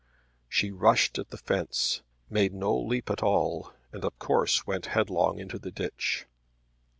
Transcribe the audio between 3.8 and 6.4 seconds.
and of course went headlong into the ditch.